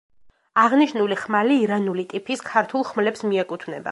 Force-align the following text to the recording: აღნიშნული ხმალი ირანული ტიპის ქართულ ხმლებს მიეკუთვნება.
აღნიშნული 0.61 1.17
ხმალი 1.25 1.59
ირანული 1.65 2.07
ტიპის 2.15 2.43
ქართულ 2.49 2.89
ხმლებს 2.91 3.25
მიეკუთვნება. 3.31 3.89